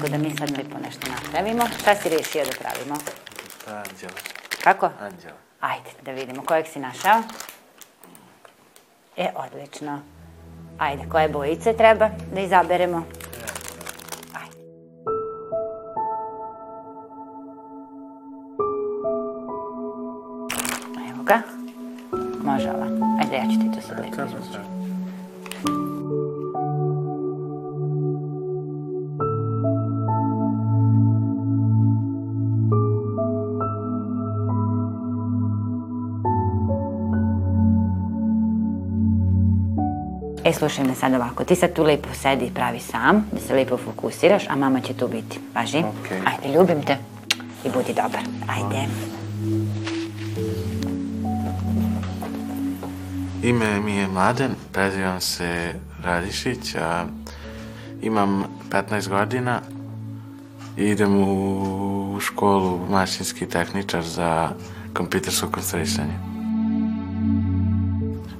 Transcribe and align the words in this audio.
Mlačko, 0.00 0.16
da 0.16 0.22
mi 0.22 0.36
sad 0.36 0.50
lepo 0.50 0.78
nešto 0.84 1.06
napravimo. 1.10 1.64
Šta 1.80 1.94
si 1.94 2.08
riješio 2.08 2.44
da 2.44 2.50
pravimo? 2.50 2.94
Anđela. 3.66 4.12
Kako? 4.64 4.90
Anđela. 5.00 5.36
Ajde, 5.60 5.90
da 6.02 6.12
vidimo 6.12 6.42
kojeg 6.44 6.66
si 6.66 6.78
našao. 6.78 7.22
E, 9.16 9.28
odlično. 9.36 10.02
Ajde, 10.78 11.02
koje 11.10 11.28
bojice 11.28 11.72
treba 11.76 12.10
da 12.34 12.40
izaberemo? 12.40 13.06
Evo 21.10 21.22
ga. 21.22 21.42
Može 22.44 22.70
ova. 22.70 22.86
Ajde, 23.20 23.36
ja 23.36 23.42
ću 23.42 23.60
ti 23.60 23.80
to 23.80 23.88
sad 23.88 24.10
Kako 24.10 24.28
izvući. 24.28 25.89
E, 40.50 40.52
slušaj 40.52 40.84
me 40.84 40.94
sad 40.94 41.14
ovako, 41.14 41.44
ti 41.44 41.54
sad 41.56 41.72
tu 41.72 41.82
lepo 41.82 42.08
sedi 42.14 42.44
i 42.44 42.54
pravi 42.54 42.80
sam, 42.80 43.24
da 43.32 43.40
se 43.40 43.54
lepo 43.54 43.76
fokusiraš, 43.76 44.48
a 44.48 44.56
mama 44.56 44.80
će 44.80 44.94
tu 44.94 45.08
biti. 45.08 45.38
Važi? 45.54 45.78
Okej. 45.78 46.18
Ajde, 46.24 46.58
ljubim 46.58 46.82
te 46.82 46.96
i 47.64 47.68
budi 47.70 47.94
dobar. 47.94 48.20
Ajde. 48.48 48.86
Ime 53.42 53.80
mi 53.80 53.96
je 53.96 54.08
Mladen, 54.08 54.50
prezivam 54.72 55.20
se 55.20 55.74
Radišić, 56.02 56.74
a 56.74 57.04
imam 58.02 58.44
15 58.70 59.08
godina 59.08 59.60
i 60.76 60.84
idem 60.84 61.22
u 61.22 62.18
školu 62.20 62.80
mašinski 62.88 63.46
tehničar 63.46 64.02
za 64.02 64.50
kompjutersko 64.94 65.48
konstruisanje. 65.48 66.18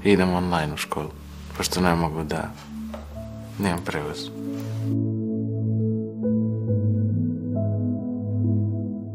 Idem 0.05 0.35
online 0.35 0.75
u 0.75 0.77
školu, 0.77 1.11
pošto 1.61 1.81
ne 1.81 1.95
mogu 1.95 2.23
da 2.25 2.51
nemam 3.59 3.85
prevoz. 3.85 4.19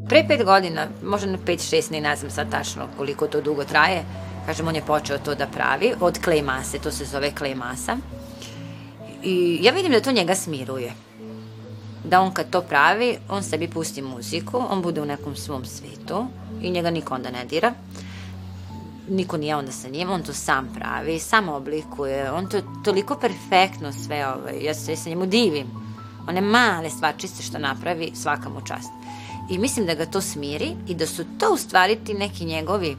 Pre 0.09 0.23
pet 0.28 0.45
godina, 0.45 0.88
možda 1.03 1.31
na 1.31 1.38
pet, 1.45 1.61
šest, 1.69 1.91
ne, 1.91 2.16
znam 2.16 2.31
sad 2.31 2.51
tačno 2.51 2.88
koliko 2.97 3.28
to 3.28 3.41
dugo 3.41 3.63
traje, 3.63 4.03
kažem, 4.45 4.67
on 4.67 4.75
je 4.75 4.81
počeo 4.81 5.17
to 5.17 5.35
da 5.35 5.47
pravi 5.47 5.94
od 6.00 6.19
klej 6.23 6.41
mase, 6.41 6.79
to 6.79 6.91
se 6.91 7.05
zove 7.05 7.31
klej 7.35 7.55
masa. 7.55 7.97
I 9.23 9.59
ja 9.61 9.72
vidim 9.72 9.91
da 9.91 10.01
to 10.01 10.11
njega 10.11 10.35
smiruje. 10.35 10.94
Da 12.03 12.22
on 12.22 12.31
kad 12.31 12.50
to 12.50 12.61
pravi, 12.61 13.17
on 13.29 13.44
sebi 13.44 13.67
pusti 13.67 14.01
muziku, 14.01 14.61
on 14.69 14.81
bude 14.81 15.01
u 15.01 15.05
nekom 15.05 15.35
svom 15.35 15.66
svetu 15.66 16.28
i 16.61 16.69
njega 16.69 16.91
niko 16.91 17.16
onda 17.16 17.31
ne 17.31 17.45
dira. 17.45 17.73
Niko 19.09 19.38
nije 19.38 19.55
onda 19.55 19.71
sa 19.71 19.89
njim, 19.89 20.09
on 20.09 20.23
to 20.23 20.33
sam 20.33 20.69
pravi, 20.73 21.19
sam 21.19 21.49
oblikuje, 21.49 22.31
on 22.31 22.49
to 22.49 22.61
toliko 22.83 23.16
perfektno 23.16 23.91
sve, 23.91 24.27
ovaj, 24.27 24.63
ja 24.63 24.73
se, 24.73 24.95
se 24.95 25.09
njemu 25.09 25.25
divim. 25.25 25.67
One 26.27 26.41
male 26.41 26.89
stvarčice 26.89 27.43
što 27.43 27.59
napravi, 27.59 28.11
svaka 28.16 28.49
mu 28.49 28.61
čast. 28.61 28.91
I 29.49 29.57
mislim 29.57 29.85
da 29.85 29.93
ga 29.93 30.05
to 30.05 30.21
smiri 30.21 30.71
i 30.88 30.95
da 30.95 31.07
su 31.07 31.23
to 31.39 31.53
u 31.53 31.57
stvari 31.57 31.97
ti 32.05 32.13
neki 32.13 32.45
njegovi 32.45 32.97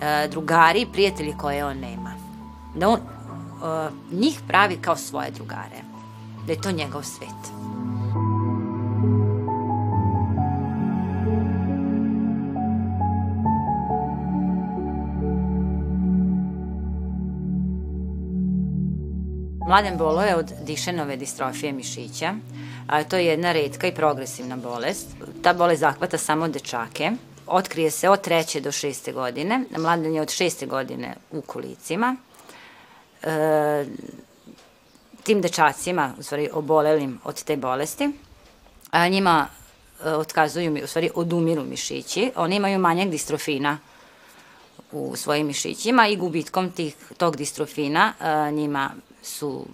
e, 0.00 0.28
drugari 0.28 0.80
i 0.80 0.92
prijatelji 0.92 1.34
koje 1.38 1.64
on 1.64 1.78
nema. 1.78 2.14
Da 2.74 2.88
on 2.88 2.98
e, 2.98 3.90
njih 4.12 4.40
pravi 4.48 4.76
kao 4.76 4.96
svoje 4.96 5.30
drugare. 5.30 5.82
Da 6.46 6.52
je 6.52 6.60
to 6.60 6.70
njegov 6.70 7.02
svet. 7.02 7.75
Mladen 19.66 19.98
Bolo 19.98 20.22
je 20.22 20.36
od 20.36 20.52
dišenove 20.62 21.16
distrofije 21.16 21.72
mišića, 21.72 22.34
a 22.86 23.04
to 23.04 23.16
je 23.16 23.26
jedna 23.26 23.52
redka 23.52 23.86
i 23.86 23.94
progresivna 23.94 24.56
bolest. 24.56 25.06
Ta 25.42 25.52
bolest 25.52 25.80
zahvata 25.80 26.18
samo 26.18 26.48
dečake. 26.48 27.10
Otkrije 27.46 27.90
se 27.90 28.08
od 28.08 28.20
treće 28.20 28.60
do 28.60 28.72
šeste 28.72 29.12
godine. 29.12 29.64
Mladen 29.78 30.14
je 30.14 30.20
od 30.20 30.30
šeste 30.30 30.66
godine 30.66 31.14
u 31.30 31.40
kolicima. 31.40 32.16
E, 33.22 33.84
tim 35.22 35.40
dečacima, 35.40 36.14
u 36.18 36.22
stvari 36.22 36.48
obolelim 36.52 37.20
od 37.24 37.44
te 37.44 37.56
bolesti, 37.56 38.10
a 38.90 39.08
njima 39.08 39.46
e, 40.04 40.10
otkazuju, 40.10 40.84
u 40.84 40.86
stvari 40.86 41.10
odumiru 41.14 41.64
mišići. 41.64 42.32
Oni 42.36 42.56
imaju 42.56 42.78
manjak 42.78 43.08
distrofina 43.08 43.78
u 44.92 45.16
svojim 45.16 45.46
mišićima 45.46 46.08
i 46.08 46.16
gubitkom 46.16 46.70
tih, 46.70 46.96
tog 47.16 47.36
distrofina 47.36 48.12
a, 48.20 48.50
njima 48.50 48.90
su 49.26 49.66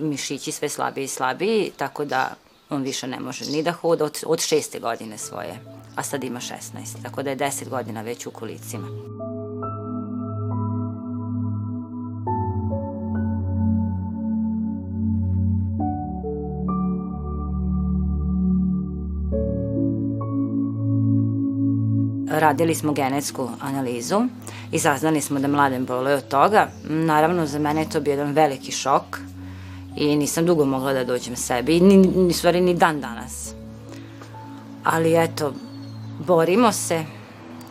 mišići 0.00 0.52
sve 0.52 0.68
slabiji 0.68 1.04
i 1.04 1.08
slabiji, 1.08 1.72
tako 1.76 2.04
da 2.04 2.34
on 2.70 2.82
više 2.82 3.06
ne 3.06 3.20
može 3.20 3.44
ni 3.44 3.62
da 3.62 3.72
hoda 3.72 4.04
od, 4.04 4.18
od 4.26 4.40
šeste 4.40 4.80
godine 4.80 5.18
svoje, 5.18 5.60
a 5.96 6.02
sad 6.02 6.24
ima 6.24 6.40
16, 6.40 7.02
tako 7.02 7.22
da 7.22 7.30
je 7.30 7.36
10 7.36 7.68
godina 7.68 8.02
već 8.02 8.26
u 8.26 8.30
kolicima. 8.30 8.88
Radili 22.40 22.74
smo 22.74 22.92
genetsku 22.92 23.48
analizu 23.60 24.22
i 24.72 24.78
saznali 24.78 25.20
smo 25.20 25.40
da 25.40 25.48
mladen 25.48 25.84
boluje 25.84 26.14
od 26.14 26.28
toga. 26.28 26.68
Naravno, 26.88 27.46
za 27.46 27.58
mene 27.58 27.80
je 27.80 27.90
to 27.90 28.00
bio 28.00 28.10
jedan 28.10 28.32
veliki 28.32 28.72
šok 28.72 29.18
i 29.96 30.16
nisam 30.16 30.46
dugo 30.46 30.64
mogla 30.64 30.92
da 30.92 31.04
dođem 31.04 31.36
sebi, 31.36 31.80
ni, 31.80 31.96
ni 31.96 32.32
stvari 32.32 32.60
ni 32.60 32.74
dan 32.74 33.00
danas. 33.00 33.52
Ali 34.84 35.24
eto, 35.24 35.52
borimo 36.26 36.72
se 36.72 37.04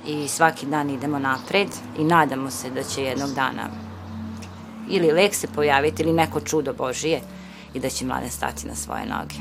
i 0.08 0.28
svaki 0.28 0.66
dan 0.66 0.90
idemo 0.90 1.20
napred 1.20 1.68
i 1.98 2.04
nadamo 2.04 2.52
se 2.52 2.70
da 2.70 2.84
će 2.84 3.04
jednog 3.04 3.30
dana 3.30 3.70
ili 4.90 5.12
lek 5.12 5.36
se 5.36 5.48
pojaviti 5.48 6.04
ili 6.04 6.14
neko 6.14 6.42
čudo 6.42 6.74
Božije 6.74 7.22
i 7.74 7.80
da 7.80 7.90
će 7.90 8.06
mladen 8.06 8.30
stati 8.30 8.68
na 8.68 8.76
svoje 8.76 9.06
noge. 9.06 9.36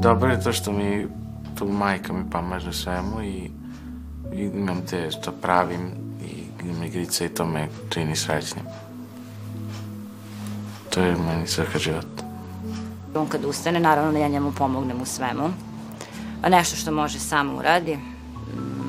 Dobro 0.00 0.30
je 0.30 0.40
to 0.40 0.52
što 0.52 0.72
mi 0.72 1.06
tu 1.58 1.68
majka 1.68 2.12
mi 2.12 2.30
pomaže 2.30 2.72
svemu 2.72 3.22
i, 3.22 3.50
i 4.34 4.50
imam 4.54 4.86
te 4.90 5.10
što 5.10 5.32
pravim 5.32 5.90
i 6.22 6.64
imam 6.64 6.82
igrice 6.82 7.26
i 7.26 7.28
to 7.28 7.46
me 7.46 7.68
čini 7.90 8.16
srećnim. 8.16 8.64
To 10.94 11.00
je 11.00 11.16
meni 11.16 11.46
svrha 11.46 11.78
života. 11.78 12.24
On 13.14 13.26
kad 13.26 13.44
ustane, 13.44 13.80
naravno 13.80 14.18
ja 14.18 14.28
njemu 14.28 14.52
pomognem 14.52 15.02
u 15.02 15.06
svemu. 15.06 15.50
A 16.42 16.48
nešto 16.48 16.76
što 16.76 16.92
može 16.92 17.18
sam 17.18 17.54
uradi, 17.58 17.98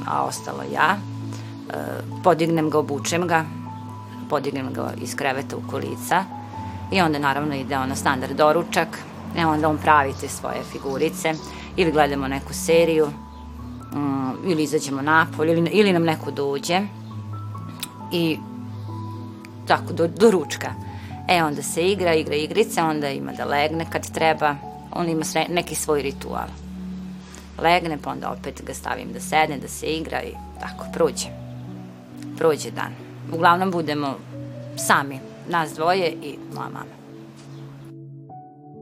a 0.07 0.23
ostalo 0.23 0.63
ja. 0.73 0.97
Podignem 2.23 2.69
ga, 2.69 2.79
obučem 2.79 3.27
ga, 3.27 3.45
podignem 4.29 4.73
ga 4.73 4.93
iz 5.01 5.15
kreveta 5.15 5.57
u 5.57 5.69
kolica 5.71 6.23
i 6.91 7.01
onda 7.01 7.19
naravno 7.19 7.55
ide 7.55 7.77
on 7.77 7.89
na 7.89 7.95
standard 7.95 8.37
doručak 8.37 8.87
i 9.35 9.43
onda 9.43 9.69
on 9.69 9.77
pravi 9.77 10.13
te 10.21 10.27
svoje 10.27 10.63
figurice 10.71 11.33
ili 11.75 11.91
gledamo 11.91 12.27
neku 12.27 12.53
seriju 12.53 13.07
mm, 13.93 14.49
ili 14.51 14.63
izađemo 14.63 15.01
napolje 15.01 15.53
ili, 15.53 15.69
ili 15.69 15.93
nam 15.93 16.03
neko 16.03 16.31
dođe 16.31 16.81
i 18.11 18.37
tako, 19.67 19.93
do, 19.93 20.07
do 20.07 20.31
ručka. 20.31 20.71
E, 21.27 21.43
onda 21.43 21.61
se 21.61 21.87
igra, 21.87 22.13
igra 22.13 22.35
igrice, 22.35 22.81
onda 22.81 23.09
ima 23.09 23.31
da 23.31 23.45
legne 23.45 23.85
kad 23.91 24.11
treba, 24.11 24.55
on 24.91 25.09
ima 25.09 25.23
sve, 25.23 25.45
neki 25.49 25.75
svoj 25.75 26.01
ritual. 26.01 26.47
Legne, 27.61 27.97
pa 28.03 28.11
onda 28.11 28.31
opet 28.31 28.61
ga 28.65 28.73
stavim 28.73 29.13
da 29.13 29.19
sedne, 29.19 29.57
da 29.57 29.67
se 29.67 29.85
igra 29.85 30.23
i 30.23 30.33
tako, 30.59 30.85
prođe. 30.93 31.27
Prođe 32.37 32.71
dan. 32.71 32.91
Uglavnom 33.33 33.71
budemo 33.71 34.15
sami, 34.77 35.19
nas 35.49 35.73
dvoje 35.73 36.11
i 36.23 36.37
moja 36.55 36.69
mama. 36.69 36.96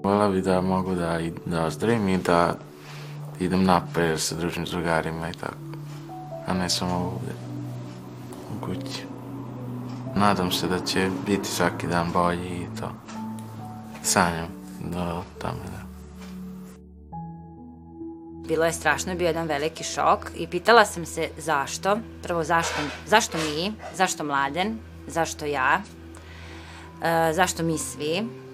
Vola 0.05 0.29
bi 0.29 0.41
da 0.41 0.61
mogu 0.61 0.95
da, 0.95 1.19
da 1.45 1.65
ozdravim 1.65 2.09
i 2.09 2.17
da 2.17 2.55
idem 3.39 3.63
napred 3.63 4.11
da 4.11 4.17
se 4.17 4.35
družim 4.35 4.67
s 4.67 4.69
drugarima 4.69 5.29
i 5.29 5.33
tako. 5.33 5.55
A 6.47 6.53
ne 6.53 6.69
samo 6.69 6.95
ovde 6.95 7.33
u 8.55 8.65
kući. 8.65 9.03
Nadam 10.15 10.51
se 10.51 10.67
da 10.67 10.79
će 10.79 11.09
biti 11.25 11.47
svaki 11.47 11.87
dan 11.87 12.11
bolji 12.11 12.47
i 12.47 12.79
to. 12.79 12.91
Sanjam 14.03 14.47
do 14.79 15.23
tome 15.41 15.63
da. 15.65 15.85
Bilo 18.47 18.65
je 18.65 18.73
strašno, 18.73 19.15
bio 19.15 19.27
jedan 19.27 19.47
veliki 19.47 19.83
šok 19.83 20.31
i 20.35 20.47
pitala 20.47 20.85
sam 20.85 21.05
se 21.05 21.29
zašto, 21.37 21.97
prvo 22.23 22.43
zašto, 22.43 22.81
zašto 23.07 23.37
mi, 23.37 23.73
zašto 23.95 24.23
mladen, 24.23 24.77
zašto 25.07 25.45
ja, 25.45 25.81
e, 27.03 27.33
zašto 27.33 27.63
mi 27.63 27.77
svi. 27.77 28.44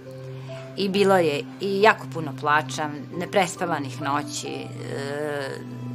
I 0.77 0.89
bilo 0.89 1.17
je 1.17 1.43
i 1.61 1.81
jako 1.81 2.07
puno 2.13 2.33
plača, 2.39 2.89
neprespavanih 3.17 4.01
noći, 4.01 4.47
e, 4.47 4.67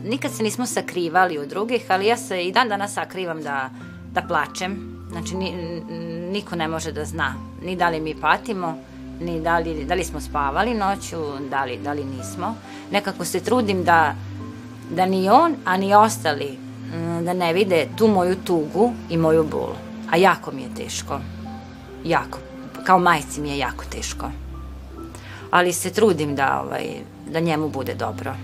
nikad 0.04 0.32
se 0.32 0.42
nismo 0.42 0.66
sakrivali 0.66 1.38
od 1.38 1.48
drugih, 1.48 1.86
ali 1.88 2.06
ja 2.06 2.16
se 2.16 2.44
i 2.44 2.52
dan 2.52 2.68
danas 2.68 2.92
sakrivam 2.92 3.42
da, 3.42 3.70
da 4.12 4.22
plačem. 4.22 4.96
Znači, 5.10 5.36
ni, 5.36 5.52
niko 6.32 6.56
ne 6.56 6.68
može 6.68 6.92
da 6.92 7.04
zna 7.04 7.34
ni 7.66 7.76
da 7.76 7.88
li 7.88 8.00
mi 8.00 8.14
patimo, 8.14 8.78
ni 9.20 9.40
da 9.40 9.58
li, 9.58 9.84
da 9.84 9.94
li 9.94 10.04
smo 10.04 10.20
spavali 10.20 10.74
noću, 10.74 11.16
da 11.50 11.64
li, 11.64 11.78
da 11.84 11.92
li 11.92 12.04
nismo. 12.04 12.54
Nekako 12.90 13.24
se 13.24 13.40
trudim 13.40 13.84
da, 13.84 14.14
da 14.90 15.06
ni 15.06 15.30
on, 15.30 15.56
a 15.64 15.76
ni 15.76 15.94
ostali 15.94 16.58
mm, 16.94 17.24
da 17.24 17.32
ne 17.32 17.52
vide 17.52 17.88
tu 17.96 18.08
moju 18.08 18.36
tugu 18.44 18.92
i 19.10 19.16
moju 19.16 19.44
bol. 19.44 19.74
A 20.10 20.16
jako 20.16 20.52
mi 20.52 20.62
je 20.62 20.74
teško. 20.76 21.20
Jako. 22.04 22.38
Kao 22.84 22.98
majci 22.98 23.40
mi 23.40 23.48
je 23.48 23.58
jako 23.58 23.84
teško. 23.90 24.30
Ali 25.50 25.72
se 25.72 25.90
trudim 25.90 26.36
da, 26.36 26.62
ovaj, 26.64 26.86
da 27.30 27.40
njemu 27.40 27.68
bude 27.68 27.94
dobro. 27.94 28.34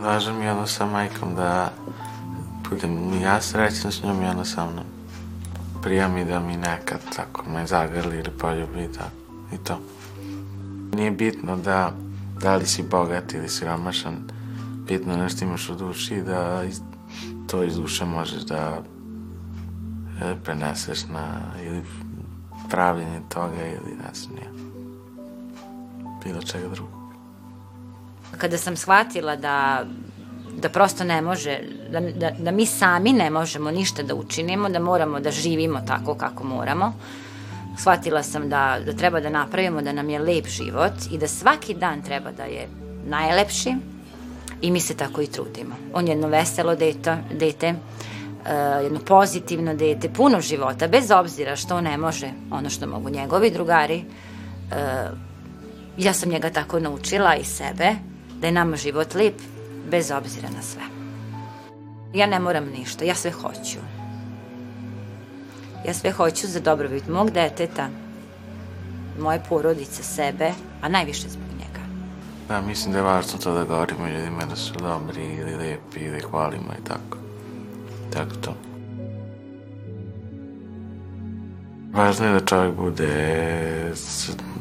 Važno 0.00 0.38
mi 0.38 0.44
je 0.44 0.52
ono 0.52 0.66
sa 0.66 0.86
majkom 0.86 1.34
da 1.34 1.72
budem 2.70 3.22
ja 3.22 3.40
srećan 3.40 3.92
s 3.92 4.02
njom 4.02 4.22
i 4.22 4.26
ona 4.26 4.44
sa 4.44 4.64
mnom. 4.64 4.84
Prija 5.82 6.08
mi 6.08 6.24
da 6.24 6.40
mi 6.40 6.56
nekad 6.56 7.00
tako 7.16 7.50
me 7.50 7.66
zagrli 7.66 8.16
ili 8.16 8.30
poljubi 8.38 8.84
i 8.84 8.92
tako. 8.92 9.10
I 9.54 9.58
to. 9.64 9.78
Nije 10.96 11.10
bitno 11.10 11.56
da, 11.56 11.92
da 12.40 12.56
li 12.56 12.66
si 12.66 12.82
bogat 12.82 13.34
ili 13.34 13.48
siromašan, 13.48 14.14
bitno 14.88 15.16
nešto 15.16 15.44
imaš 15.44 15.68
u 15.68 15.74
duši 15.74 16.22
da 16.22 16.62
iz, 16.68 16.80
to 17.46 17.62
iz 17.62 17.76
duše 17.76 18.04
možeš 18.04 18.42
da 18.42 18.82
e, 20.22 20.34
preneseš 20.44 21.08
na 21.08 21.40
ili 21.66 21.82
pravljenje 22.70 23.20
toga 23.28 23.66
ili 23.66 23.96
ne 23.96 24.14
znam 24.14 24.36
ja. 24.36 24.64
Bilo 26.24 26.42
čega 26.42 26.68
drugog. 26.68 27.04
Kada 28.38 28.58
sam 28.58 28.76
shvatila 28.76 29.36
da 29.36 29.84
da 30.64 30.68
prosto 30.68 31.04
ne 31.04 31.22
može, 31.22 31.58
da, 31.90 32.00
da, 32.00 32.30
da 32.38 32.50
mi 32.50 32.66
sami 32.66 33.12
ne 33.12 33.30
možemo 33.30 33.70
ništa 33.70 34.02
da 34.02 34.14
učinimo, 34.14 34.68
da 34.68 34.78
moramo 34.78 35.20
da 35.20 35.30
živimo 35.30 35.80
tako 35.86 36.14
kako 36.14 36.44
moramo. 36.44 36.92
Shvatila 37.78 38.22
sam 38.22 38.48
da, 38.48 38.78
da 38.86 38.92
treba 38.92 39.20
da 39.20 39.30
napravimo 39.30 39.82
da 39.82 39.92
nam 39.92 40.10
je 40.10 40.18
lep 40.18 40.46
život 40.46 40.92
i 41.10 41.18
da 41.18 41.28
svaki 41.28 41.74
dan 41.74 42.02
treba 42.02 42.32
da 42.32 42.44
je 42.44 42.68
najlepši 43.06 43.74
i 44.62 44.70
mi 44.70 44.80
se 44.80 44.96
tako 44.96 45.22
i 45.22 45.26
trudimo. 45.26 45.74
On 45.92 46.06
je 46.06 46.12
jedno 46.12 46.28
veselo 46.28 46.74
dete, 46.74 47.16
dete 47.32 47.70
uh, 47.70 48.82
jedno 48.82 49.00
pozitivno 49.00 49.74
dete, 49.74 50.08
puno 50.08 50.40
života, 50.40 50.88
bez 50.88 51.10
obzira 51.10 51.56
što 51.56 51.80
ne 51.80 51.98
može 51.98 52.30
ono 52.50 52.70
što 52.70 52.86
mogu 52.86 53.10
njegovi 53.10 53.50
drugari. 53.50 54.04
Uh, 54.70 55.33
ja 55.98 56.12
sam 56.12 56.28
njega 56.28 56.50
tako 56.50 56.80
naučila 56.80 57.36
i 57.36 57.44
sebe, 57.44 57.94
da 58.40 58.46
je 58.46 58.52
nama 58.52 58.76
život 58.76 59.14
lep, 59.14 59.34
bez 59.90 60.10
obzira 60.10 60.48
na 60.56 60.62
sve. 60.62 60.82
Ja 62.14 62.26
ne 62.26 62.38
moram 62.40 62.64
ništa, 62.64 63.04
ja 63.04 63.14
sve 63.14 63.30
hoću. 63.30 63.78
Ja 65.86 65.94
sve 65.94 66.12
hoću 66.12 66.46
za 66.46 66.60
dobrobit 66.60 67.08
mog 67.08 67.30
deteta, 67.30 67.88
moje 69.20 69.42
porodice, 69.48 70.02
sebe, 70.02 70.52
a 70.82 70.88
najviše 70.88 71.28
zbog 71.28 71.48
njega. 71.58 71.80
Da, 72.48 72.60
mislim 72.60 72.92
da 72.92 72.98
je 72.98 73.04
važno 73.04 73.38
to 73.38 73.52
da 73.52 73.64
govorimo 73.64 74.08
ljudima 74.08 74.44
da 74.44 74.56
su 74.56 74.74
dobri 74.74 75.24
ili 75.24 75.56
lepi 75.56 76.00
ili 76.00 76.20
hvalimo 76.20 76.72
i 76.80 76.84
tako. 76.84 77.18
Tako 78.12 78.34
to. 78.34 78.73
Važno 81.94 82.26
je 82.26 82.32
da 82.32 82.46
čovjek 82.46 82.74
bude 82.74 83.92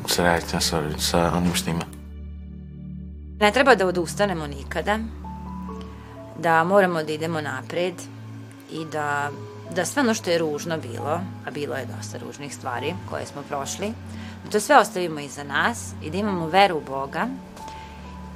srećan 0.08 0.62
sa, 0.62 0.82
sa 1.00 1.32
onim 1.34 1.54
što 1.54 1.70
ima. 1.70 1.86
Ne 3.40 3.52
treba 3.52 3.76
da 3.76 3.88
odustanemo 3.88 4.48
nikada, 4.48 5.00
da 6.40 6.64
moramo 6.64 7.04
da 7.04 7.12
idemo 7.12 7.42
napred 7.42 7.94
i 8.72 8.86
da, 8.92 9.32
da 9.76 9.86
sve 9.86 10.02
ono 10.02 10.14
što 10.14 10.30
je 10.30 10.38
ružno 10.38 10.78
bilo, 10.78 11.20
a 11.46 11.52
bilo 11.52 11.76
je 11.76 11.86
dosta 11.98 12.18
ružnih 12.18 12.56
stvari 12.56 12.94
koje 13.10 13.26
smo 13.26 13.42
prošli, 13.42 13.94
da 14.44 14.50
to 14.50 14.60
sve 14.60 14.78
ostavimo 14.78 15.20
iza 15.20 15.44
nas 15.44 15.94
i 16.04 16.10
da 16.10 16.18
imamo 16.18 16.48
veru 16.48 16.78
u 16.78 16.82
Boga 16.82 17.28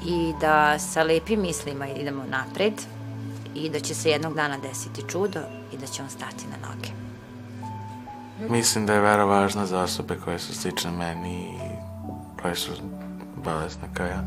i 0.05 0.33
da 0.41 0.79
sa 0.79 1.03
lepim 1.03 1.41
mislima 1.41 1.87
idemo 1.87 2.23
napred 2.29 2.73
i 3.55 3.69
da 3.69 3.79
će 3.79 3.95
se 3.95 4.09
jednog 4.09 4.33
dana 4.33 4.57
desiti 4.57 5.09
čudo 5.09 5.39
i 5.73 5.77
da 5.77 5.87
će 5.87 6.03
on 6.03 6.09
stati 6.09 6.45
na 6.47 6.67
noge. 6.67 7.06
Mislim 8.39 8.85
da 8.85 8.93
je 8.93 9.01
vera 9.01 9.23
važna 9.23 9.65
za 9.65 9.81
osobe 9.81 10.15
koje 10.25 10.39
su 10.39 10.55
slične 10.55 10.91
meni 10.91 11.43
i 11.43 11.57
koje 12.41 12.55
su 12.55 12.71
bolesne 13.43 13.87
kao 13.93 14.05
ja. 14.05 14.23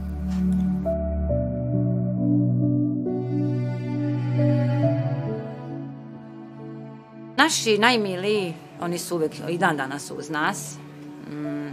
Naši 7.37 7.79
najmiliji, 7.79 8.55
oni 8.81 8.99
su 8.99 9.17
uvek 9.17 9.33
i 9.49 9.59
dan 9.59 9.77
danas 9.77 10.11
uz 10.11 10.31
nas. 10.31 10.77
Mm, 11.31 11.69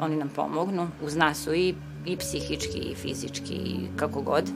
oni 0.00 0.16
nam 0.16 0.28
pomognu. 0.28 0.88
Uz 1.02 1.16
nas 1.16 1.44
su 1.44 1.54
i, 1.54 1.74
i 2.06 2.16
psihički, 2.16 2.78
i 2.78 2.94
fizički, 2.94 3.54
i 3.54 3.88
kako 3.96 4.20
god. 4.20 4.50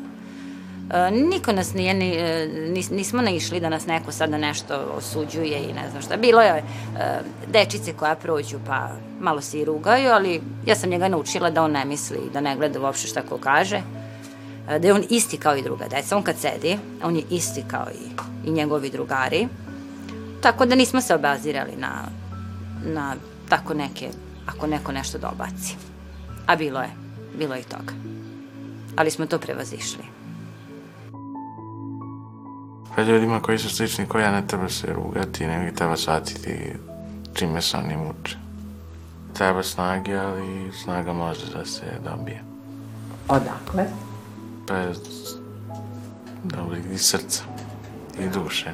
E, 0.91 1.11
niko 1.11 1.53
nas 1.53 1.75
nije, 1.75 1.95
ni, 1.95 2.15
e, 2.17 2.47
nis, 2.47 2.91
nismo 2.91 3.23
naišli 3.23 3.61
da 3.61 3.69
nas 3.69 3.87
neko 3.87 4.13
sada 4.13 4.39
nešto 4.39 4.75
osuđuje 4.97 5.59
i 5.59 5.73
ne 5.73 5.91
znam 5.91 6.03
šta. 6.03 6.17
Bilo 6.17 6.41
je 6.41 6.51
e, 6.51 6.63
dečice 7.53 7.93
koja 7.93 8.15
prođu 8.15 8.59
pa 8.67 8.89
malo 9.21 9.41
se 9.41 9.61
i 9.61 9.65
rugaju, 9.65 10.11
ali 10.11 10.41
ja 10.67 10.75
sam 10.75 10.91
njega 10.91 11.09
naučila 11.09 11.51
da 11.51 11.63
on 11.63 11.71
ne 11.71 11.85
misli, 11.85 12.19
da 12.33 12.41
ne 12.41 12.57
gleda 12.57 12.81
uopšte 12.81 13.09
šta 13.09 13.23
ko 13.23 13.39
kaže. 13.39 13.83
Da 14.67 14.87
je 14.87 14.95
on 14.95 15.05
isti 15.11 15.37
kao 15.37 15.57
i 15.57 15.63
druga 15.63 15.85
deca. 15.89 16.17
On 16.17 16.23
kad 16.23 16.39
sedi, 16.39 16.79
on 17.03 17.17
je 17.17 17.23
isti 17.31 17.65
kao 17.71 17.87
i, 17.95 18.49
i 18.49 18.53
njegovi 18.53 18.91
drugari. 18.91 19.49
Tako 20.41 20.67
da 20.67 20.75
nismo 20.75 21.01
se 21.01 21.15
obazirali 21.15 21.73
na, 21.77 21.93
na 22.85 23.15
tako 23.49 23.75
neke, 23.75 24.09
ako 24.47 24.67
neko 24.67 24.93
nešto 24.93 25.19
dobaci. 25.19 25.77
A 26.47 26.57
bilo 26.57 26.81
je, 26.81 26.91
bilo 27.39 27.55
je 27.55 27.61
i 27.61 27.65
toga. 27.65 27.93
Ali 28.97 29.11
smo 29.11 29.27
to 29.27 29.39
prevazišli. 29.39 30.14
Pa 32.95 33.03
ljudima 33.03 33.41
koji 33.41 33.59
su 33.59 33.71
slični 33.71 34.07
koja 34.07 34.31
ne 34.31 34.47
treba 34.47 34.69
se 34.69 34.93
rugati, 34.93 35.47
nego 35.47 35.77
treba 35.77 35.97
shvatiti 35.97 36.73
čime 37.35 37.63
se 37.63 37.77
oni 37.77 37.97
muče. 37.97 38.37
Treba 39.33 39.63
snage, 39.63 40.17
ali 40.17 40.73
snaga 40.83 41.13
može 41.13 41.47
da 41.55 41.65
se 41.65 41.85
dobije. 42.05 42.43
Odakle? 43.29 43.87
Pa 44.69 44.75
dobrih 46.45 46.85
i 46.93 46.99
srca 46.99 47.43
i 48.21 48.29
duše. 48.29 48.71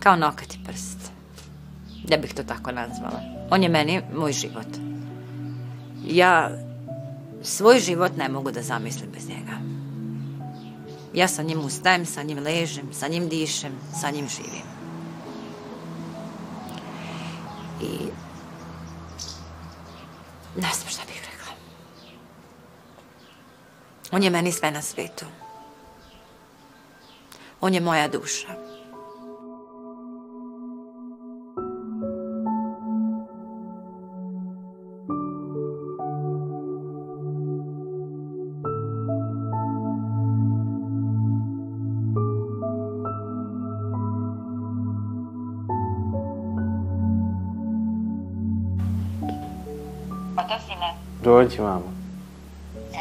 Kao 0.00 0.16
nokat 0.16 0.54
i 0.54 0.58
prst. 0.66 1.10
Ja 2.08 2.16
bih 2.18 2.34
to 2.34 2.42
tako 2.42 2.72
nazvala. 2.72 3.20
On 3.50 3.62
je 3.62 3.68
meni 3.68 4.02
moj 4.14 4.32
život. 4.32 4.66
Ja 6.04 6.50
svoj 7.42 7.78
život 7.78 8.16
ne 8.16 8.28
mogu 8.28 8.50
da 8.50 8.62
zamislim 8.62 9.10
bez 9.14 9.28
njega. 9.28 9.65
Ja 11.16 11.28
sa 11.28 11.42
njim 11.42 11.64
ustajem, 11.64 12.06
sa 12.06 12.22
njim 12.22 12.38
ležem, 12.38 12.92
sa 12.92 13.08
njim 13.08 13.28
dišem, 13.28 13.72
sa 14.00 14.10
njim 14.10 14.28
živim. 14.28 14.66
I 17.80 17.88
ne 20.60 20.70
znam 20.74 20.88
šta 20.88 21.02
bih 21.06 21.22
rekla. 21.32 21.54
On 24.12 24.22
je 24.22 24.30
meni 24.30 24.52
sve 24.52 24.70
na 24.70 24.82
svetu. 24.82 25.24
On 27.60 27.74
je 27.74 27.80
moja 27.80 28.08
duša. 28.08 28.65
Oto 50.46 50.54
sine, 50.66 50.94
Dođi, 51.22 51.60
mama. 51.60 51.80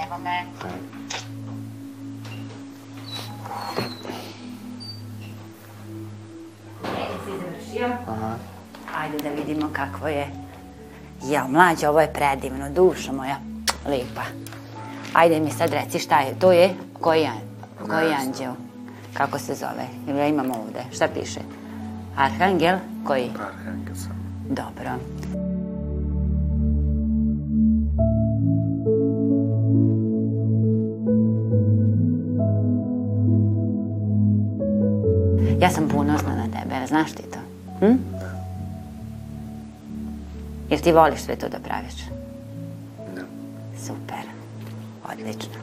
evo 0.05 0.17
me. 0.23 0.43
si 7.25 7.31
završio? 7.31 7.87
Aha. 8.07 8.35
Ajde 8.97 9.17
da 9.23 9.29
vidimo 9.29 9.69
kakvo 9.73 10.07
je. 10.07 10.27
Ja, 11.23 11.47
mlađe, 11.49 11.89
ovo 11.89 12.01
je 12.01 12.13
predivno, 12.13 12.69
dušo 12.69 13.13
moja, 13.13 13.37
lepa. 13.87 14.23
Ajde 15.13 15.39
mi 15.39 15.51
sad 15.51 15.73
reci 15.73 15.99
šta 15.99 16.19
je, 16.19 16.39
to 16.39 16.51
je, 16.51 16.73
koji 17.01 17.29
koji 17.89 18.13
anđeo? 18.13 18.53
Kako 19.13 19.39
se 19.39 19.55
zove? 19.55 19.87
Ili 20.07 20.19
ja 20.19 20.27
imam 20.27 20.51
ovde, 20.51 20.83
šta 20.91 21.07
piše? 21.07 21.39
Arhangel, 22.17 22.77
koji? 23.07 23.29
Arhangel 23.39 23.95
sam. 23.95 24.15
Dobro. 24.49 25.14
Ja 35.65 35.69
sam 35.69 35.89
ponosna 35.89 36.35
na 36.35 36.43
tebe, 36.43 36.87
znaš 36.87 37.11
ti 37.11 37.23
to? 37.33 37.39
Hm? 37.79 37.95
Jer 40.69 40.81
ti 40.81 40.91
voliš 40.91 41.19
sve 41.19 41.35
to 41.35 41.49
da 41.49 41.57
praviš? 41.59 41.93
Da. 43.15 43.21
Super. 43.77 44.25
Odlično. 45.11 45.59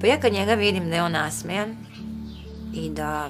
Pa 0.00 0.06
ja 0.06 0.20
kad 0.20 0.32
njega 0.32 0.54
vidim 0.54 0.88
da 0.88 0.96
je 0.96 1.02
on 1.02 1.12
nasmejan 1.12 1.76
i 2.74 2.90
da, 2.90 3.28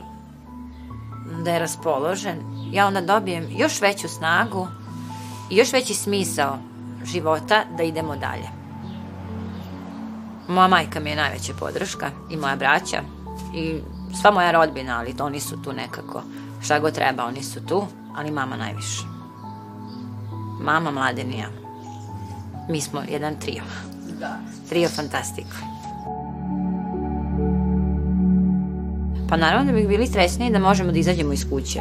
da 1.44 1.50
je 1.50 1.58
raspoložen, 1.58 2.38
ja 2.72 2.86
onda 2.86 3.00
dobijem 3.00 3.46
još 3.58 3.80
veću 3.80 4.08
snagu 4.08 4.66
i 5.50 5.56
još 5.56 5.72
veći 5.72 5.94
smisao 5.94 6.58
života 7.04 7.64
da 7.76 7.82
idemo 7.82 8.16
dalje. 8.16 8.63
Moja 10.48 10.68
majka 10.68 11.00
mi 11.00 11.10
je 11.10 11.16
najveća 11.16 11.52
podrška 11.58 12.10
i 12.30 12.36
moja 12.36 12.56
braća 12.56 13.02
i 13.54 13.80
sva 14.20 14.30
moja 14.30 14.50
rodbina, 14.50 14.98
ali 14.98 15.16
to 15.16 15.24
oni 15.24 15.40
su 15.40 15.62
tu 15.62 15.72
nekako. 15.72 16.22
Šta 16.62 16.78
god 16.78 16.94
treba, 16.94 17.24
oni 17.24 17.42
su 17.42 17.66
tu, 17.66 17.86
ali 18.16 18.30
mama 18.30 18.56
najviše. 18.56 19.02
Mama, 20.60 20.90
Mladen 20.90 21.32
i 21.32 21.38
ja. 21.38 21.48
Mi 22.68 22.80
smo 22.80 23.02
jedan 23.08 23.36
trio. 23.40 23.62
Da. 24.20 24.38
Trio 24.68 24.88
fantastiko. 24.88 25.56
Pa 29.28 29.36
naravno 29.36 29.72
da 29.72 29.78
bih 29.78 29.88
bili 29.88 30.06
srećni 30.06 30.50
da 30.50 30.58
možemo 30.58 30.92
da 30.92 30.98
izađemo 30.98 31.32
iz 31.32 31.48
kuće. 31.50 31.80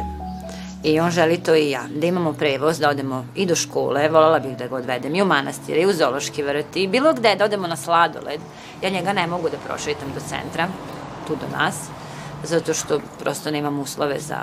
I 0.84 1.00
on 1.00 1.10
želi 1.10 1.38
to 1.38 1.54
i 1.54 1.70
ja, 1.70 1.82
da 1.94 2.06
imamo 2.06 2.32
prevoz, 2.32 2.78
da 2.78 2.90
odemo 2.90 3.26
i 3.34 3.46
do 3.46 3.54
škole, 3.54 4.08
voljela 4.08 4.38
bih 4.38 4.56
da 4.56 4.66
ga 4.66 4.76
odvedem 4.76 5.14
i 5.14 5.22
u 5.22 5.24
manastir, 5.24 5.76
i 5.78 5.86
u 5.86 5.92
zološki 5.92 6.42
vrt, 6.42 6.76
i 6.76 6.88
bilo 6.88 7.12
gde 7.12 7.36
da 7.36 7.44
odemo 7.44 7.66
na 7.66 7.76
sladoled. 7.76 8.40
Ja 8.82 8.90
njega 8.90 9.12
ne 9.12 9.26
mogu 9.26 9.48
da 9.50 9.56
prošetam 9.66 10.12
do 10.14 10.20
centra, 10.20 10.68
tu 11.26 11.36
do 11.36 11.58
nas, 11.58 11.74
zato 12.42 12.74
što 12.74 13.00
prosto 13.18 13.50
nemam 13.50 13.78
uslove 13.78 14.18
za 14.20 14.38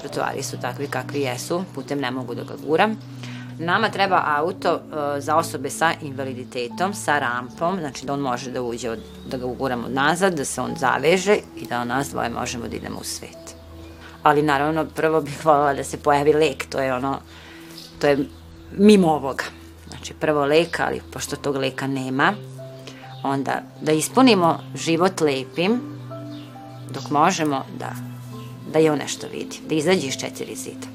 trotoari 0.00 0.42
su 0.42 0.60
takvi 0.60 0.86
kakvi 0.86 1.20
jesu, 1.20 1.64
putem 1.74 2.00
ne 2.00 2.10
mogu 2.10 2.34
da 2.34 2.42
ga 2.42 2.54
guram. 2.66 2.96
Nama 3.58 3.88
treba 3.88 4.22
auto 4.26 4.74
uh, 4.74 4.80
za 5.18 5.36
osobe 5.36 5.70
sa 5.70 5.92
invaliditetom, 6.02 6.94
sa 6.94 7.18
rampom, 7.18 7.78
znači 7.78 8.06
da 8.06 8.12
on 8.12 8.20
može 8.20 8.50
da 8.50 8.62
uđe, 8.62 8.90
od, 8.90 8.98
da 9.30 9.36
ga 9.36 9.46
uguramo 9.46 9.88
nazad, 9.88 10.34
da 10.34 10.44
se 10.44 10.60
on 10.60 10.74
zaveže 10.76 11.36
i 11.56 11.66
da 11.66 11.84
nas 11.84 12.10
dvoje 12.10 12.30
možemo 12.30 12.68
da 12.68 12.76
idemo 12.76 12.98
u 13.00 13.04
svet. 13.04 13.63
Ali 14.24 14.42
naravno 14.42 14.84
prvo 14.84 15.20
bih 15.20 15.44
voljela 15.46 15.74
da 15.74 15.84
se 15.84 15.96
pojavi 15.96 16.32
lek, 16.32 16.66
to 16.70 16.78
je 16.78 16.94
ono, 16.94 17.18
to 18.00 18.06
je 18.06 18.18
mimo 18.72 19.08
ovoga. 19.12 19.44
Znači 19.88 20.14
prvo 20.14 20.44
lek, 20.44 20.80
ali 20.80 21.02
pošto 21.12 21.36
tog 21.36 21.56
leka 21.56 21.86
nema, 21.86 22.32
onda 23.22 23.62
da 23.80 23.92
ispunimo 23.92 24.58
život 24.74 25.20
lepim, 25.20 25.80
dok 26.90 27.10
možemo 27.10 27.64
da, 27.78 27.90
da 28.72 28.78
je 28.78 28.92
on 28.92 28.98
nešto 28.98 29.26
vidi, 29.32 29.60
da 29.68 29.74
izađe 29.74 30.06
iz 30.06 30.16
četiri 30.16 30.56
zida. 30.56 30.86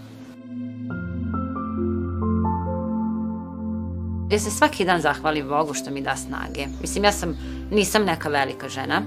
Ja 4.31 4.39
se 4.39 4.51
svaki 4.51 4.85
dan 4.85 5.01
zahvalim 5.01 5.47
Bogu 5.47 5.73
što 5.73 5.91
mi 5.91 6.01
da 6.01 6.15
snage. 6.15 6.65
Mislim, 6.81 7.03
ja 7.03 7.11
sam, 7.11 7.37
nisam 7.71 8.03
neka 8.03 8.29
velika 8.29 8.69
žena, 8.69 9.01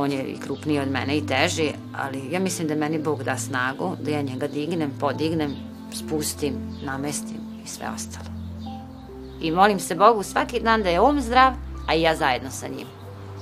on 0.00 0.12
je 0.12 0.22
i 0.22 0.38
krupniji 0.38 0.78
od 0.78 0.90
mene 0.90 1.16
i 1.16 1.26
teži, 1.26 1.72
ali 1.96 2.32
ja 2.32 2.40
mislim 2.40 2.68
da 2.68 2.74
meni 2.74 2.98
Bog 2.98 3.24
da 3.24 3.38
snagu, 3.38 3.96
da 4.02 4.10
ja 4.10 4.22
njega 4.22 4.48
dignem, 4.48 4.92
podignem, 5.00 5.56
spustim, 5.92 6.54
namestim 6.84 7.40
i 7.64 7.68
sve 7.68 7.86
ostalo. 7.94 8.30
I 9.40 9.50
molim 9.50 9.80
se 9.80 9.94
Bogu 9.94 10.22
svaki 10.22 10.60
dan 10.60 10.82
da 10.82 10.88
je 10.88 11.00
on 11.00 11.20
zdrav, 11.20 11.52
a 11.88 11.94
i 11.94 12.02
ja 12.02 12.16
zajedno 12.16 12.50
sa 12.50 12.68
njim. 12.68 12.86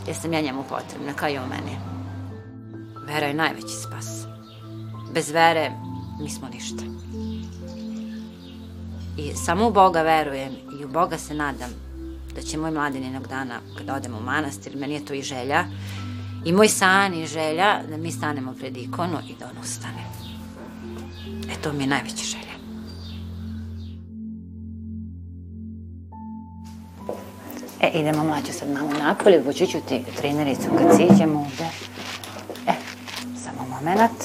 Jer 0.07 0.17
sam 0.17 0.33
ja 0.33 0.41
njemu 0.41 0.63
potrebna, 0.63 1.13
kao 1.17 1.29
i 1.29 1.39
on 1.39 1.49
meni. 1.49 1.79
Vera 3.07 3.27
je 3.27 3.35
najveći 3.35 3.75
spas. 3.87 4.27
Bez 5.15 5.31
vere 5.31 5.71
nismo 6.21 6.49
ništa. 6.53 6.83
I 9.17 9.35
samo 9.35 9.69
u 9.69 9.73
Boga 9.73 10.03
verujem 10.03 10.53
i 10.81 10.85
u 10.85 10.89
Boga 10.89 11.19
se 11.19 11.35
nadam 11.35 11.71
da 12.35 12.43
će 12.43 12.59
moj 12.59 12.71
mladen 12.71 13.03
jednog 13.03 13.27
dana 13.27 13.61
kada 13.79 13.95
odemo 13.95 14.19
u 14.19 14.23
manastir, 14.23 14.77
meni 14.77 14.95
je 14.95 15.05
to 15.05 15.15
i 15.15 15.23
želja, 15.23 15.65
i 16.45 16.53
moj 16.53 16.69
san 16.69 17.15
i 17.15 17.27
želja 17.27 17.81
da 17.89 17.97
mi 17.97 18.13
stanemo 18.13 18.55
pred 18.59 18.77
ikonu 18.77 19.19
i 19.29 19.35
da 19.41 19.47
on 19.47 19.63
ustane. 19.63 20.05
E 21.53 21.63
to 21.63 21.73
mi 21.73 21.83
je 21.83 21.87
najveća 21.87 22.25
želja. 22.25 22.49
E, 27.81 27.91
idemo 28.01 28.25
mlađe 28.25 28.53
sad 28.53 28.69
malo 28.69 28.91
napolje, 29.03 29.43
vući 29.47 29.67
ću 29.67 29.79
ti 29.89 30.03
trenericu 30.17 30.69
kad 30.79 30.97
siđemo 30.97 31.39
ovde. 31.39 31.69
E, 32.67 32.73
samo 33.45 33.69
moment. 33.69 34.23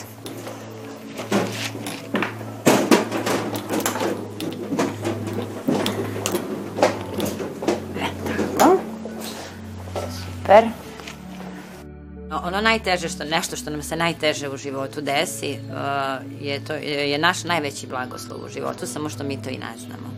E. 7.99 8.07
Super. 10.43 10.82
Ono 12.43 12.61
najteže 12.61 13.09
što 13.09 13.23
nešto 13.23 13.55
što 13.55 13.69
nam 13.69 13.83
se 13.83 13.95
najteže 13.95 14.49
u 14.49 14.57
životu 14.57 15.01
desi 15.01 15.59
uh, 15.59 16.41
je 16.41 16.65
to 16.65 16.73
je 16.73 17.17
naš 17.17 17.43
najveći 17.43 17.87
blagoslov 17.87 18.45
u 18.45 18.49
životu, 18.49 18.87
samo 18.87 19.09
što 19.09 19.23
mi 19.23 19.41
to 19.41 19.49
i 19.49 19.57
ne 19.57 19.77
znamo. 19.77 20.13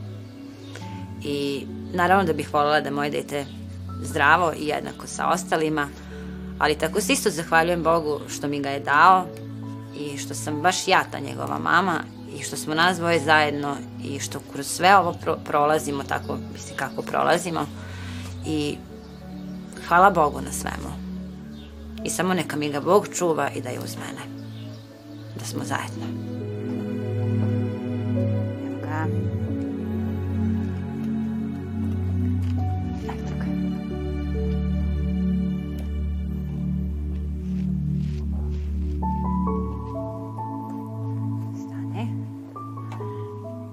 I 1.23 1.65
naravno 1.93 2.23
da 2.23 2.33
bih 2.33 2.53
voljela 2.53 2.81
da 2.81 2.91
moje 2.91 3.09
dete 3.09 3.45
zdravo 4.01 4.53
i 4.57 4.67
jednako 4.67 5.07
sa 5.07 5.27
ostalima, 5.27 5.87
ali 6.59 6.77
tako 6.77 7.01
se 7.01 7.13
isto 7.13 7.29
zahvaljujem 7.29 7.83
Bogu 7.83 8.19
što 8.29 8.47
mi 8.47 8.61
ga 8.61 8.69
je 8.69 8.79
dao 8.79 9.25
i 9.99 10.17
što 10.17 10.33
sam 10.33 10.61
baš 10.61 10.87
ja 10.87 11.03
ta 11.11 11.19
njegova 11.19 11.59
mama 11.59 11.99
i 12.39 12.43
što 12.43 12.57
smo 12.57 12.75
nas 12.75 12.97
dvoje 12.97 13.19
zajedno 13.19 13.75
i 14.03 14.19
što 14.19 14.39
kroz 14.53 14.67
sve 14.67 14.97
ovo 14.97 15.13
pro 15.13 15.37
prolazimo 15.45 16.03
tako, 16.03 16.37
mislim 16.53 16.77
kako 16.77 17.01
prolazimo 17.01 17.65
i 18.45 18.77
hvala 19.87 20.09
Bogu 20.09 20.41
na 20.41 20.51
svemu. 20.51 21.04
I 22.05 22.09
samo 22.09 22.33
neka 22.33 22.55
mi 22.55 22.71
ga 22.71 22.81
Bog 22.81 23.07
čuva 23.13 23.49
i 23.49 23.61
da 23.61 23.69
je 23.69 23.79
uz 23.79 23.95
mene. 23.95 24.45
Da 25.39 25.45
smo 25.45 25.63
zajedno. 25.63 26.05
Evo 28.67 28.79
ga. 28.83 29.05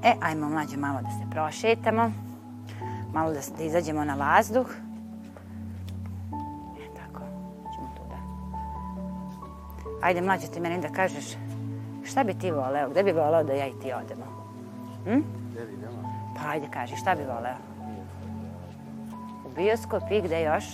E, 0.05 0.15
ajmo 0.21 0.49
mlađe 0.49 0.77
malo 0.77 1.01
da 1.03 1.09
se 1.09 1.31
prošetamo. 1.31 2.13
Malo 3.15 3.33
da, 3.33 3.41
da 3.59 3.65
izađemo 3.65 4.05
na 4.05 4.15
vazduh. 4.15 4.67
Ajde, 10.03 10.21
mlađe, 10.21 10.47
ti 10.47 10.61
meni 10.61 10.81
da 10.81 10.89
kažeš 10.89 11.25
šta 12.05 12.25
bi 12.25 12.35
ti 12.35 12.51
voleo, 12.51 12.89
gde 12.91 13.03
bi 13.03 13.13
voleo 13.13 13.45
da 13.45 13.53
ja 13.53 13.67
i 13.67 13.81
ti 13.83 13.93
odemo? 13.93 14.25
Hm? 15.05 15.21
Gde 15.53 15.67
bi 15.67 15.73
idemo? 15.73 16.03
Pa 16.37 16.51
ajde, 16.51 16.67
kaži, 16.73 16.97
šta 16.97 17.15
bi 17.15 17.23
voleo? 17.23 17.57
U 19.45 19.49
bioskop 19.57 20.03
i 20.11 20.21
gde 20.21 20.43
još? 20.43 20.65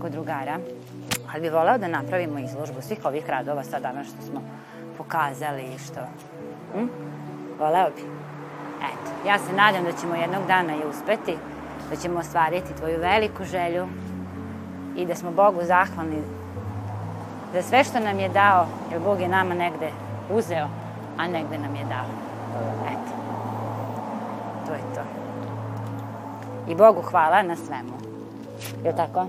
Kod 0.00 0.12
drugara. 0.12 0.58
Ali 1.32 1.40
bi 1.40 1.48
voleo 1.48 1.78
da 1.78 1.88
napravimo 1.88 2.38
izložbu 2.38 2.82
svih 2.82 3.04
ovih 3.04 3.30
radova 3.30 3.64
sad 3.64 3.82
danas 3.82 4.06
što 4.06 4.22
smo 4.22 4.42
pokazali 4.98 5.62
i 5.62 5.78
što... 5.78 6.00
Hm? 6.72 6.86
Voleo 7.58 7.90
bi. 7.96 8.02
Eto, 8.84 9.28
ja 9.28 9.38
se 9.38 9.52
nadam 9.52 9.84
da 9.84 9.92
ćemo 9.92 10.14
jednog 10.14 10.46
dana 10.46 10.74
i 10.74 10.88
uspeti, 10.88 11.36
da 11.90 11.96
ćemo 11.96 12.18
ostvariti 12.18 12.76
tvoju 12.76 13.00
veliku 13.00 13.44
želju 13.44 13.86
i 14.96 15.06
da 15.06 15.14
smo 15.14 15.30
Bogu 15.30 15.60
zahvalni 15.62 16.22
za 17.54 17.62
sve 17.62 17.84
što 17.84 18.00
nam 18.00 18.18
je 18.18 18.28
dao, 18.28 18.66
jer 18.90 19.00
Bog 19.00 19.20
je 19.20 19.28
nama 19.28 19.54
negde 19.54 19.90
uzeo, 20.30 20.68
a 21.18 21.28
negde 21.28 21.58
nam 21.58 21.76
je 21.76 21.84
dao. 21.84 22.06
Eto. 22.86 23.12
To 24.66 24.72
je 24.72 24.94
to. 24.94 25.00
I 26.68 26.74
Bogu 26.74 27.02
hvala 27.02 27.42
na 27.42 27.56
svemu. 27.56 27.92
Je 28.84 28.90
li 28.90 28.96
tako? 28.96 29.26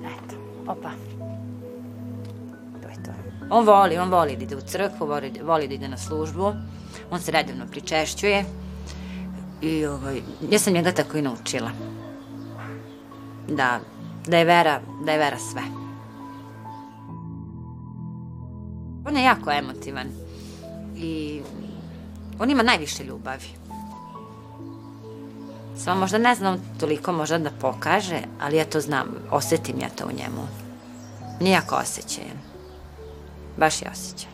Eto. 0.00 0.36
Opa. 0.66 0.90
To 2.82 2.88
je 2.88 2.94
to. 3.04 3.10
On 3.50 3.66
voli, 3.66 3.98
on 3.98 4.10
voli 4.10 4.36
da 4.36 4.44
ide 4.44 4.56
u 4.56 4.60
crkvu, 4.60 5.06
voli, 5.06 5.32
voli 5.42 5.68
da 5.68 5.74
ide 5.74 5.88
na 5.88 5.96
službu, 5.96 6.52
on 7.10 7.20
se 7.20 7.32
redovno 7.32 7.66
pričešćuje 7.70 8.44
i 9.60 9.86
ovaj, 9.86 10.20
ja 10.50 10.58
sam 10.58 10.72
njega 10.72 10.92
tako 10.92 11.18
i 11.18 11.22
naučila. 11.22 11.70
Da, 13.48 13.80
da 14.26 14.36
je 14.36 14.44
vera, 14.44 14.80
da 15.04 15.12
je 15.12 15.18
vera 15.18 15.38
sve. 15.38 15.62
On 19.06 19.16
je 19.16 19.22
jako 19.22 19.50
emotivan 19.50 20.06
i 20.96 21.42
on 22.38 22.50
ima 22.50 22.62
najviše 22.62 23.04
ljubavi. 23.04 23.46
Samo 25.76 26.00
možda 26.00 26.18
ne 26.18 26.34
znam 26.34 26.58
toliko 26.80 27.12
možda 27.12 27.38
da 27.38 27.50
pokaže, 27.60 28.20
ali 28.40 28.56
ja 28.56 28.64
to 28.64 28.80
znam, 28.80 29.06
osetim 29.30 29.80
ja 29.80 29.88
to 29.88 30.04
u 30.06 30.12
njemu. 30.12 30.48
Nijako 31.40 31.74
osjećajem. 31.76 32.42
Baš 33.56 33.82
je 33.82 33.90
osjećaj. 33.90 34.30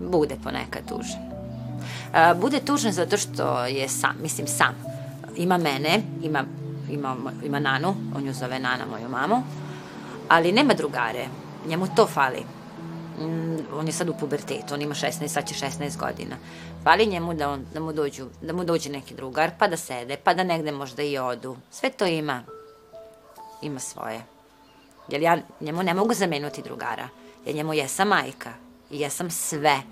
Bude 0.00 0.36
ponekad 0.42 0.82
tužan. 0.88 1.26
Bude 2.40 2.60
tužan 2.60 2.92
zato 2.92 3.16
što 3.16 3.64
je 3.64 3.88
sam, 3.88 4.16
mislim 4.22 4.46
sam. 4.46 4.85
Ima 5.36 5.58
mene, 5.58 6.02
ima, 6.22 6.44
ima, 6.90 7.16
ima 7.44 7.58
Nanu, 7.58 7.94
on 8.16 8.26
ju 8.26 8.32
zove 8.32 8.58
Nana, 8.58 8.86
moju 8.90 9.08
mamu, 9.08 9.42
ali 10.28 10.52
nema 10.52 10.74
drugare. 10.74 11.26
Njemu 11.66 11.86
to 11.96 12.06
fali. 12.06 12.44
Mm, 13.20 13.56
on 13.78 13.86
je 13.86 13.92
sad 13.92 14.08
u 14.08 14.14
pubertetu, 14.20 14.74
on 14.74 14.82
ima 14.82 14.94
16, 14.94 15.28
sad 15.28 15.48
će 15.48 15.54
16 15.54 15.96
godina. 15.98 16.36
Fali 16.84 17.06
njemu 17.06 17.34
da, 17.34 17.50
on, 17.50 17.66
da, 17.74 17.80
mu 17.80 17.92
dođu, 17.92 18.26
da 18.42 18.52
mu 18.52 18.64
dođe 18.64 18.90
neki 18.90 19.14
drugar, 19.14 19.50
pa 19.58 19.68
da 19.68 19.76
sede, 19.76 20.16
pa 20.24 20.34
da 20.34 20.44
negde 20.44 20.72
možda 20.72 21.02
i 21.02 21.18
odu. 21.18 21.56
Sve 21.70 21.90
to 21.90 22.06
ima. 22.06 22.42
Ima 23.62 23.80
svoje. 23.80 24.22
Jer 25.08 25.22
ja 25.22 25.38
njemu 25.60 25.82
ne 25.82 25.94
mogu 25.94 26.14
zamenuti 26.14 26.62
drugara. 26.62 27.08
Ja 27.46 27.52
njemu 27.52 27.74
jesam 27.74 28.08
majka 28.08 28.52
i 28.90 29.00
jesam 29.00 29.30
sve, 29.30 29.82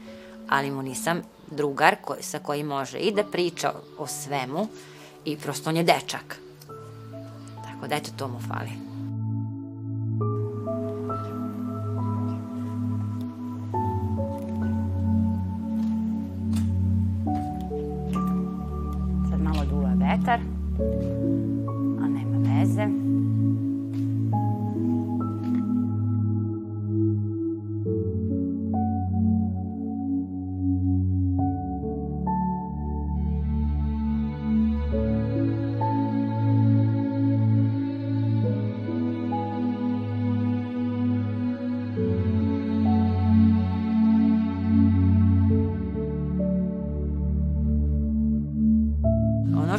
ali 0.49 0.71
mu 0.71 0.83
nisam 0.83 1.23
drugar 1.51 1.97
koji, 2.03 2.23
sa 2.23 2.39
kojim 2.39 2.67
može 2.67 2.99
i 2.99 3.13
da 3.13 3.25
priča 3.25 3.73
o 3.99 4.07
svemu 4.07 4.69
i 5.25 5.37
prosto 5.37 5.71
on 5.71 5.77
je 5.77 5.83
dečak. 5.83 6.39
Tako 7.65 7.87
da 7.87 7.97
eto 7.97 8.11
to 8.17 8.29
mu 8.29 8.41
fali. 8.41 8.84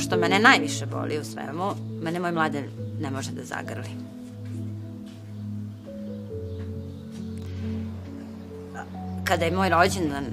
Što 0.06 0.18
mene 0.18 0.40
najviše 0.40 0.86
boli 0.86 1.20
u 1.20 1.24
svemu, 1.24 1.72
mene 2.02 2.20
moj 2.20 2.32
mladen 2.32 2.66
ne 3.02 3.12
može 3.12 3.32
da 3.32 3.44
zagrli. 3.44 3.90
Kada 9.24 9.46
je 9.46 9.52
moj 9.52 9.70
rođendan, 9.70 10.26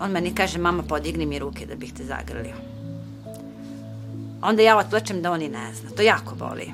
on 0.00 0.10
meni 0.10 0.34
kaže, 0.34 0.58
mama, 0.58 0.82
podigni 0.82 1.26
mi 1.26 1.38
ruke 1.38 1.66
da 1.66 1.74
bih 1.74 1.92
te 1.92 2.04
zagrlio. 2.04 2.54
Onda 4.42 4.62
ja 4.62 4.78
otplačem 4.78 5.22
da 5.22 5.32
on 5.32 5.42
i 5.42 5.48
ne 5.48 5.74
zna. 5.74 5.90
To 5.90 6.02
jako 6.02 6.34
boli. 6.34 6.72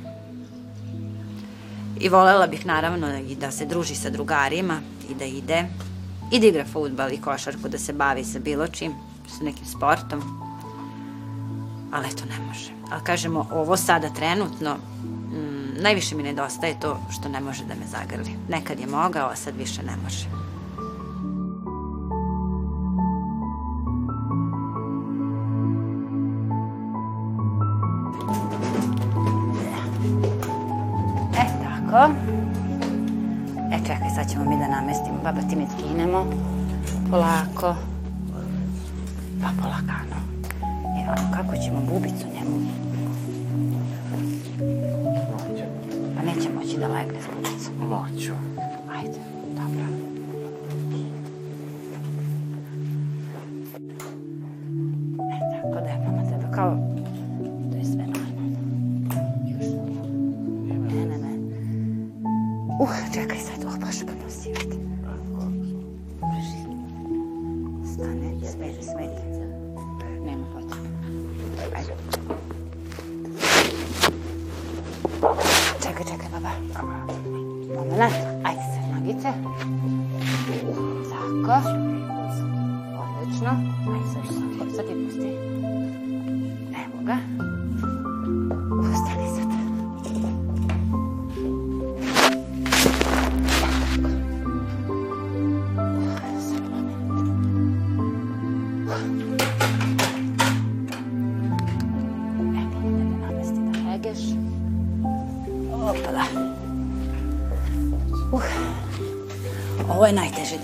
I 2.00 2.08
volela 2.08 2.46
bih 2.46 2.66
naravno 2.66 3.18
i 3.18 3.36
da 3.36 3.50
se 3.50 3.66
druži 3.66 3.94
sa 3.94 4.10
drugarima 4.10 4.80
i 5.10 5.14
da 5.14 5.24
ide 5.24 5.64
i 6.32 6.40
da 6.40 6.46
igra 6.46 6.64
futbal 6.64 7.12
i 7.12 7.20
košarku, 7.20 7.68
da 7.68 7.78
se 7.78 7.92
bavi 7.92 8.24
sa 8.24 8.38
bilo 8.38 8.68
čim, 8.68 8.92
sa 9.28 9.44
nekim 9.44 9.66
sportom 9.66 10.51
ali 11.92 12.08
eto 12.08 12.24
ne 12.24 12.46
može. 12.46 12.70
Ali 12.90 13.02
kažemo, 13.04 13.46
ovo 13.50 13.76
sada 13.76 14.08
trenutno, 14.08 14.74
mm, 14.74 15.82
najviše 15.82 16.16
mi 16.16 16.22
nedostaje 16.22 16.80
to 16.80 17.00
što 17.10 17.28
ne 17.28 17.40
može 17.40 17.64
da 17.64 17.74
me 17.74 17.86
zagrli. 17.86 18.36
Nekad 18.48 18.80
je 18.80 18.86
mogao, 18.86 19.28
a 19.28 19.36
sad 19.36 19.56
više 19.56 19.82
ne 19.82 19.96
može. 20.04 20.26
E, 31.34 31.44
tako. 31.64 32.12
E, 33.72 33.78
čekaj, 33.86 34.10
sad 34.14 34.30
ćemo 34.30 34.44
mi 34.44 34.58
da 34.58 34.68
namestimo. 34.68 35.18
Baba, 35.24 35.40
ti 35.40 35.56
mi 35.56 35.66
skinemo. 35.76 36.26
Polako. 37.10 37.74
Pa 39.42 39.48
polakano. 39.62 40.21
Evo, 41.04 41.14
kako 41.34 41.56
ćemo 41.56 41.80
bubicu 41.80 42.26
njemu? 42.34 42.56
Pa 46.16 46.22
neće 46.22 46.48
moći 46.54 46.78
da 46.78 46.88
legne 46.88 47.18
s 47.20 47.26
bubicom. 47.34 47.88
Moću. 47.88 48.32
Ajde, 48.96 49.18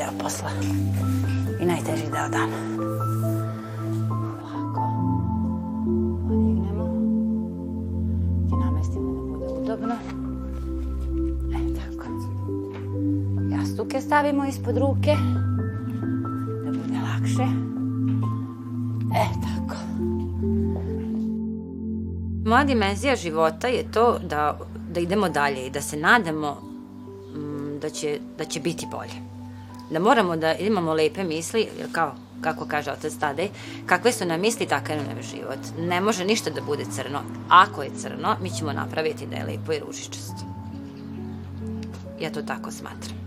deo 0.09 0.19
posla. 0.23 0.51
I 1.61 1.65
najteži 1.65 2.03
deo 2.03 2.29
dana. 2.29 2.59
Ovako. 4.11 4.81
Podignemo. 6.29 6.85
Ti 8.49 8.55
namestimo 8.65 9.13
da 9.13 9.39
bude 9.39 9.47
udobno. 9.63 9.95
E, 11.55 11.75
tako. 11.75 12.09
Jastuke 13.51 14.01
stavimo 14.01 14.45
ispod 14.45 14.77
ruke. 14.77 15.17
Da 16.65 16.71
bude 16.71 16.99
lakše. 17.03 17.47
E, 19.15 19.27
tako. 19.43 19.77
Moja 22.45 22.65
dimenzija 22.65 23.17
života 23.17 23.69
je 23.69 23.93
to 23.93 24.19
da, 24.19 24.59
da 24.91 25.01
idemo 25.01 25.29
dalje 25.29 25.67
i 25.67 25.71
da 25.71 25.81
se 25.81 25.97
nadamo 25.97 26.57
mm, 27.35 27.79
da, 27.81 27.91
će, 27.91 28.19
da 28.39 28.45
će 28.45 28.61
biti 28.61 28.87
bolje. 28.91 29.38
Da 29.91 29.99
moramo 29.99 30.37
da 30.37 30.55
imamo 30.55 30.95
lepe 30.95 31.25
misli, 31.25 31.69
kao 31.93 32.15
kako 32.41 32.67
kaže 32.67 32.91
otac 32.91 33.13
Tadej, 33.21 33.49
kakve 33.87 34.13
su 34.13 34.25
nam 34.25 34.41
misli, 34.41 34.67
takav 34.67 34.97
nam 34.97 35.17
je 35.17 35.23
život. 35.23 35.59
Ne 35.79 36.01
može 36.01 36.25
ništa 36.25 36.51
da 36.51 36.61
bude 36.61 36.85
crno. 36.95 37.21
Ako 37.49 37.83
je 37.83 37.91
crno, 37.99 38.37
mi 38.43 38.51
ćemo 38.51 38.73
napraviti 38.73 39.27
da 39.27 39.37
je 39.37 39.45
lepo 39.45 39.73
i 39.73 39.79
ružičasto. 39.79 40.45
Ja 42.21 42.31
to 42.31 42.43
tako 42.43 42.71
smatram. 42.71 43.19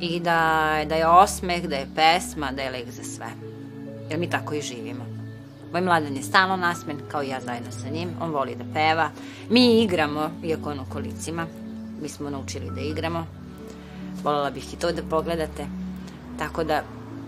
I 0.00 0.20
da, 0.20 0.70
da 0.88 0.94
je 0.94 1.06
osmeh, 1.06 1.66
da 1.66 1.76
je 1.76 1.88
pesma, 1.94 2.52
da 2.52 2.62
je 2.62 2.70
lek 2.70 2.90
za 2.90 3.02
sve. 3.02 3.26
Jer 4.10 4.18
mi 4.18 4.30
tako 4.30 4.54
i 4.54 4.62
živimo. 4.62 5.04
Moj 5.72 5.80
mladen 5.80 6.16
je 6.16 6.22
stalno 6.22 6.56
nasmen, 6.56 6.96
kao 7.10 7.22
i 7.22 7.28
ja 7.28 7.40
zajedno 7.40 7.70
sa 7.70 7.88
njim. 7.88 8.08
On 8.20 8.30
voli 8.30 8.54
da 8.54 8.64
peva. 8.74 9.10
Mi 9.50 9.82
igramo, 9.82 10.30
iako 10.44 10.70
on 10.70 10.80
u 10.80 10.92
kolicima. 10.92 11.46
Mi 12.02 12.08
smo 12.08 12.30
naučili 12.30 12.70
da 12.74 12.80
igramo. 12.80 13.37
Voljela 14.24 14.50
bih 14.50 14.74
i 14.74 14.76
to 14.76 14.92
da 14.92 15.02
pogledate. 15.02 15.66
Tako 16.38 16.64
da, 16.64 16.82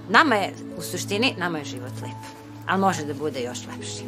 nama 0.09 0.35
je, 0.35 0.55
u 0.77 0.83
suštini, 0.83 1.35
nama 1.39 1.59
je 1.59 1.65
život 1.65 1.93
lep. 2.03 2.21
Ali 2.67 2.81
može 2.81 3.05
da 3.05 3.15
bude 3.15 3.41
još 3.41 3.59
lepši. 3.67 4.05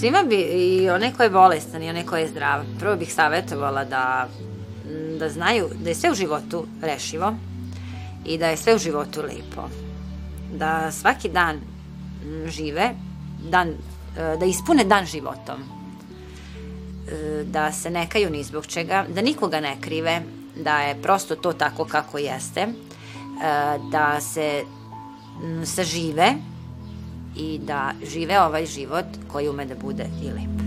Svima 0.00 0.22
bi, 0.28 0.36
i 0.36 0.90
onaj 0.90 1.12
ko 1.12 1.22
je 1.22 1.30
bolestan 1.30 1.82
i 1.82 1.90
onaj 1.90 2.04
ko 2.04 2.16
je 2.16 2.28
zdrav, 2.28 2.64
prvo 2.80 2.96
bih 2.96 3.14
savjetovala 3.14 3.84
da, 3.84 4.28
da 5.18 5.28
znaju 5.28 5.68
da 5.82 5.88
je 5.88 5.94
sve 5.94 6.10
u 6.10 6.14
životu 6.14 6.66
rešivo 6.82 7.34
i 8.26 8.38
da 8.38 8.48
je 8.48 8.56
sve 8.56 8.74
u 8.74 8.78
životu 8.78 9.22
lepo. 9.22 9.83
Da 10.58 10.92
svaki 10.92 11.28
dan 11.28 11.60
žive, 12.46 12.94
dan, 13.50 13.68
e, 13.68 14.36
da 14.36 14.44
ispune 14.46 14.84
dan 14.84 15.06
životom. 15.06 15.60
E, 17.08 17.44
da 17.44 17.72
se 17.72 17.90
ne 17.90 18.08
kaju 18.08 18.30
ni 18.30 18.44
zbog 18.44 18.66
čega, 18.66 19.04
da 19.08 19.20
nikoga 19.20 19.60
ne 19.60 19.76
krive, 19.80 20.22
da 20.56 20.78
je 20.80 21.02
prosto 21.02 21.36
to 21.36 21.52
tako 21.52 21.84
kako 21.84 22.18
jeste, 22.18 22.60
e, 22.60 22.68
da 23.90 24.20
se 24.20 24.62
sažive 25.64 26.34
i 27.36 27.58
da 27.58 27.92
žive 28.12 28.40
ovaj 28.40 28.66
život 28.66 29.06
koji 29.32 29.48
ume 29.48 29.66
da 29.66 29.74
bude 29.74 30.06
i 30.22 30.30
lep. 30.30 30.63